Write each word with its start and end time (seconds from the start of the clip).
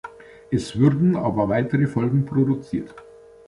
Es 0.49 0.75
würden 0.75 1.15
aber 1.15 1.47
weitere 1.47 1.85
Folgen 1.85 2.25
produziert. 2.25 2.95